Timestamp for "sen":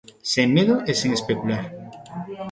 0.31-0.47, 1.01-1.11